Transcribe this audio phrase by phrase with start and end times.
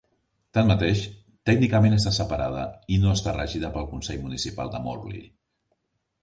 [0.57, 1.01] Tanmateix,
[1.49, 2.63] tècnicament està separada
[2.95, 5.23] i no està regida pel consell municipal de Morley.